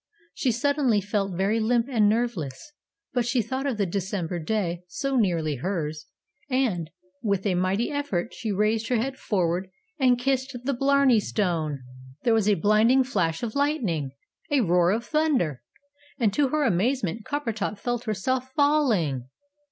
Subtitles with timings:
[0.33, 2.71] She suddenly felt very limp and nerveless,
[3.13, 6.07] but she thought of the December day, so nearly hers;
[6.49, 6.89] and,
[7.21, 9.69] with a mighty effort, she raised her head forward,
[9.99, 11.83] and KISSED THE BLARNEY STONE!
[12.23, 14.09] There was a blinding flash of lightning!
[14.49, 15.61] A roar of thunder!
[16.17, 19.29] And, to her amazement, Coppertop felt herself FALLING!